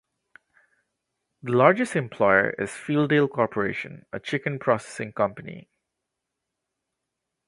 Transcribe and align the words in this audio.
The 1.43 1.51
largest 1.51 1.95
employer 1.95 2.49
is 2.57 2.71
Fieldale 2.71 3.29
Corporation, 3.29 4.07
a 4.11 4.19
chicken 4.19 4.57
processing 4.57 5.13
company. 5.13 5.69